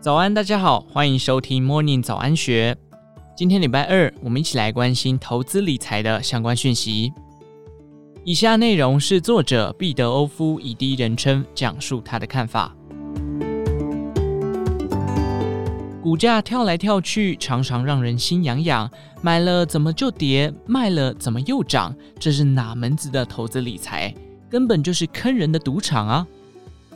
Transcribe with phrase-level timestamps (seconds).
[0.00, 2.76] 早安，大家好，欢迎收听 Morning 早安学。
[3.36, 7.12] 今天礼拜二，我们一起来关心投资理财的相关讯息。
[8.24, 12.74] 以下内容是作者毕德欧夫以第一人称讲述他的看法。
[16.02, 18.90] 股价跳来跳去，常常让人心痒痒。
[19.20, 21.94] 买了怎么就跌，卖了怎么又涨？
[22.18, 24.14] 这是哪门子的投资理财？
[24.48, 26.26] 根本就是坑人的赌场啊！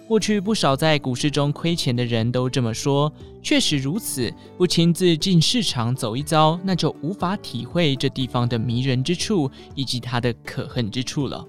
[0.08, 3.10] 过去不少在股市中亏钱的人都这么说，
[3.42, 4.30] 确实如此。
[4.58, 11.46] 不亲自进市场走一遭，那就无法体会这地方的迷人之处以及它的可恨之处了。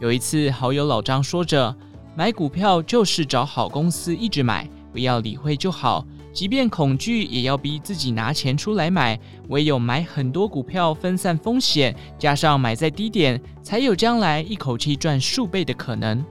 [0.00, 1.76] 有一次，好友老张说着，
[2.16, 6.04] 买股票就是找好公司一直买，不要理会就好。
[6.36, 9.18] 即便恐惧，也要逼自己拿钱出来买。
[9.48, 16.22] 唯有买很多股票，分散风险，加上买在低点，才有将来一口气赚数倍的可能。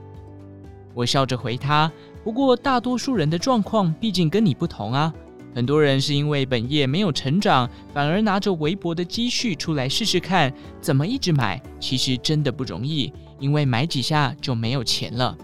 [0.94, 1.90] 我笑着回他
[2.22, 5.12] ：“不过大多数人的状况毕竟跟你不同啊。
[5.52, 11.60] 很多人是因为本业没有成长，反而拿着微薄的积蓄出来试试看，怎么一直买？
[11.80, 15.36] 其实真的不容易，因为买几下就没有钱了。”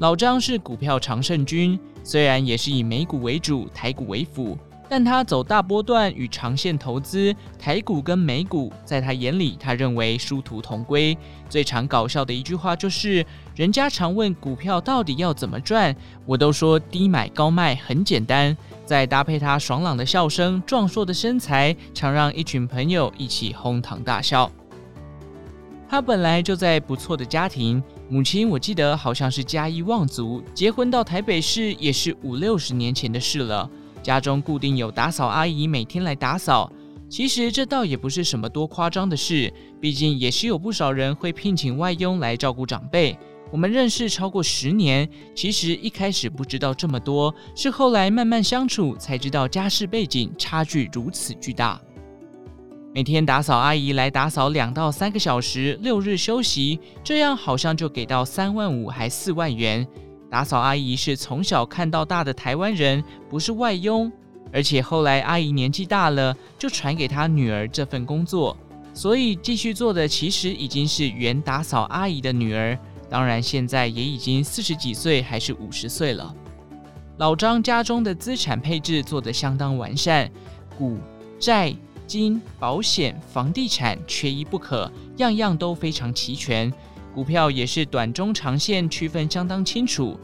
[0.00, 1.76] 老张是股票常胜军，
[2.08, 4.56] 虽然也是以美股为主，台股为辅。
[4.88, 11.14] 但他走大波段与长线投资，台股跟美股，在他眼里，他认为殊途同归。
[11.50, 13.22] 最常搞笑的一句话就是，
[13.54, 18.56] 人家常问股票到底要怎么赚，我都说低买高卖很简单。
[18.86, 24.50] 再搭配他爽朗的笑声、壮硕的身材，常让一群朋友一起哄堂大笑。
[25.86, 33.68] 他本来就在不错的家庭，母亲我记得好像是家一望族，结婚到台北市也是五六十年前的事了。
[34.02, 36.72] 家中固定有打扫阿姨每天来打扫，
[37.10, 43.14] 其实这倒也不是什么多夸张的事，毕竟也是有不少人会聘请外佣来照顾长辈。
[43.50, 51.78] 我们认识超过十年，其实一开始不知道这么多，是后来慢慢相处才知道家世背景差距如此巨大。
[52.98, 59.86] 每天打扫阿姨来打扫两到三个小时，六日休息，这样好像就给到三万五还四万元。
[60.28, 64.10] 打扫阿姨是从小看到大的台湾人，不是外佣。
[64.52, 68.56] 而且后来阿姨年纪大了，就传给她女儿这份工作，
[68.92, 72.76] 所以继续做的其实已经是原打扫阿姨的女儿。
[73.08, 76.34] 当然现在也已经四十几岁，还是五十岁了。
[77.18, 80.28] 老张家中的资产配置做得相当完善，
[80.76, 80.98] 股、
[81.38, 81.72] 债、
[82.08, 86.72] 金、保险、房地产缺一不可，样样都非常齐全。
[87.14, 90.18] 股票也是短中长线区分相当清楚。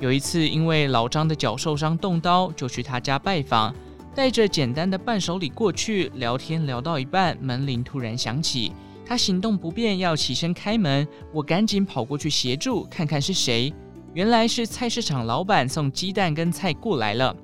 [0.00, 3.74] 有一次，因为老张的脚受伤动刀，就去他家拜访，
[4.14, 8.72] 带着简单的伴手礼过去聊天，聊到一半，门铃突然响起，
[9.04, 13.72] 他行动不便，要起身开门，我赶紧跑过去协助，看看是谁。
[14.14, 17.36] 原来是菜市场老板送鸡蛋跟菜过来了，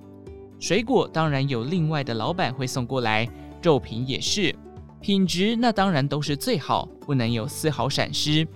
[0.59, 3.29] 水果当然有另外的老板会送过来，
[3.63, 4.55] 肉品也是，
[5.01, 8.47] 品质那当然都是最好，不能有丝毫闪失。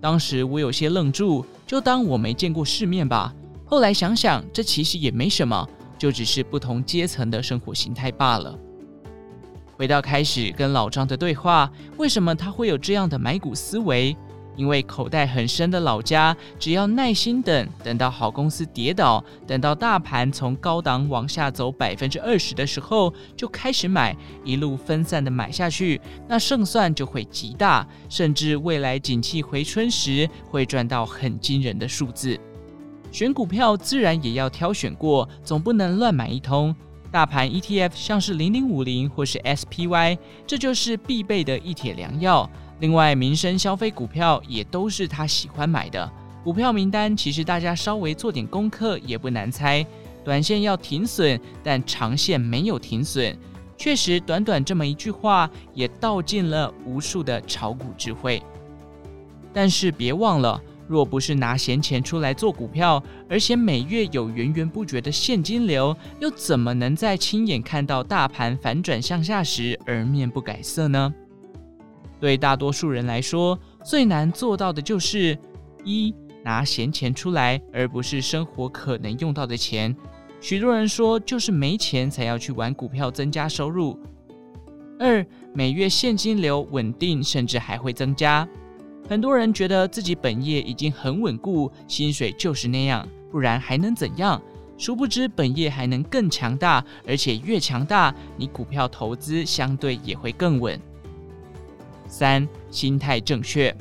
[0.00, 3.34] 当时我有些愣住，就当我没见过世面吧。
[3.66, 5.68] 后来想想，这其实也没什么，
[5.98, 8.58] 就只是不同阶层的生活形态罢了。
[9.76, 14.16] 回到开始跟老张的对话，为什么他会有这样的买股思维？
[14.60, 32.38] 因为口袋很深的老家，只要耐心等，等到好公司跌倒，等到大盘从高档往下走百分之二十的时候，就开始买，一路分散的买下去，那胜算就会极大，甚至未来景气回春时会赚到很惊人的数字。
[33.10, 36.76] 选股票自然也要挑选过，总不能乱买一通。
[37.10, 42.48] 大盘 ETF 像是零零五零或是 SPY，这就是必备的一帖良药。
[42.80, 46.10] 另外，民生消费股票也都是他喜欢买的。
[46.42, 49.86] 股票名单其实大家稍微做点功课也不难猜。
[50.24, 53.36] 短线要停损，但长线没有停损。
[53.76, 58.42] 确实，短短这么一句话，也道尽了无数的炒股智慧。
[59.52, 71.12] 但是别忘了，若不是拿闲钱出来做股票，而且每月有源源不绝的现金流，又怎么能在亲眼看到大盘反转向下时而面不改色呢？
[72.20, 75.36] 对大多数人来说，最难做到的就是：
[75.84, 76.14] 一
[76.44, 79.96] 拿闲钱出来，而不是生活可能用到的钱。
[80.40, 83.98] 许多人说，就是没钱才要去玩股票增加收入。
[84.98, 85.24] 二
[85.54, 88.46] 每月现金流稳定，甚至还会增加。
[89.08, 94.40] 很多人觉得自己本业已经很稳固，薪水就是那样，不然还能怎样？
[94.78, 100.80] 殊不知本业还能更强大，而且越强大，你股票投资相对也会更稳。
[102.10, 103.74] 三、心态正确，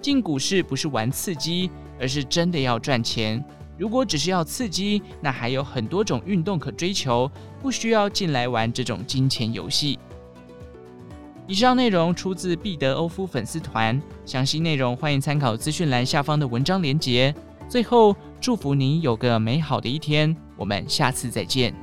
[0.00, 1.68] 进股市不是玩刺激，
[2.00, 3.44] 而是真的要赚钱。
[3.76, 7.30] 如果只是要刺激，那还有很多种运动可追求，
[7.60, 9.98] 不需要进来玩这种金钱游戏。
[11.48, 17.34] 以上内容出自毕德欧夫粉丝团，详细内容欢迎参考资讯栏下方的文章连结。
[17.68, 21.74] 最后，祝福您有个美好的一天，我们下次再见。